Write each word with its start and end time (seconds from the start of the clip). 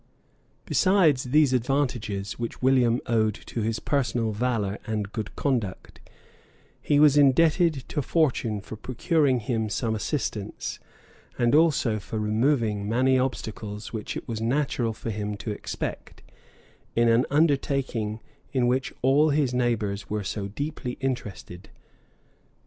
Besides 0.65 1.25
these 1.25 1.53
advantages, 1.53 2.39
which 2.39 2.59
William 2.59 2.99
owed 3.05 3.35
to 3.45 3.61
his 3.61 3.79
personal 3.79 4.31
valor 4.31 4.79
and 4.87 5.11
good 5.11 5.35
conduct, 5.35 5.99
he 6.81 6.99
was 6.99 7.17
indebted 7.17 7.83
to 7.89 8.01
fortune 8.01 8.61
for 8.61 8.75
procuring 8.75 9.41
him 9.41 9.69
some 9.69 9.93
assistance, 9.93 10.79
and 11.37 11.53
also 11.53 11.99
for 11.99 12.17
removing 12.17 12.89
many 12.89 13.19
obstacles 13.19 13.93
which 13.93 14.17
it 14.17 14.27
was 14.27 14.41
natural 14.41 14.93
for 14.93 15.11
him 15.11 15.37
to 15.37 15.51
expect, 15.51 16.23
in 16.95 17.07
an 17.07 17.27
undertaking 17.29 18.21
in 18.53 18.65
which 18.65 18.91
all 19.03 19.29
his 19.29 19.53
neighbors 19.53 20.09
were 20.09 20.23
so 20.23 20.47
deeply 20.47 20.93
interested. 20.99 21.69